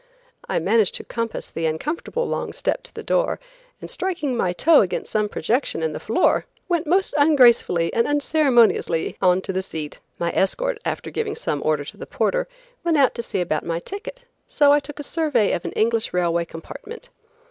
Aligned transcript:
I 0.49 0.57
managed 0.57 0.95
to 0.95 1.03
compass 1.03 1.51
the 1.51 1.67
uncomfortable 1.67 2.27
long 2.27 2.53
step 2.53 2.81
to 2.85 2.93
the 2.95 3.03
door 3.03 3.39
and 3.79 3.87
striking 3.87 4.35
my 4.35 4.51
toe 4.51 4.81
against 4.81 5.11
some 5.11 5.29
projection 5.29 5.83
in 5.83 5.93
the 5.93 5.99
floor, 5.99 6.47
went 6.67 6.87
most 6.87 7.13
ungracefully 7.19 7.93
and 7.93 8.07
unceremoniously 8.07 9.15
on 9.21 9.41
to 9.41 9.53
the 9.53 9.61
seat. 9.61 9.99
My 10.17 10.31
escort 10.31 10.79
after 10.85 11.11
giving 11.11 11.35
some 11.35 11.61
order 11.63 11.85
to 11.85 11.97
the 11.97 12.07
porter 12.07 12.47
went 12.83 12.97
out 12.97 13.13
to 13.13 13.21
see 13.21 13.41
about 13.41 13.63
my 13.63 13.77
ticket, 13.79 14.25
so 14.47 14.71
I 14.73 14.79
took 14.79 14.99
a 14.99 15.03
survey 15.03 15.51
of 15.51 15.65
an 15.65 15.71
English 15.73 16.13
railway 16.13 16.45
compartment. 16.45 17.09